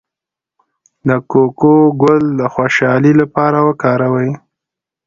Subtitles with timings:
[1.07, 4.31] د کوکو ګل د خوشحالۍ لپاره وکاروئ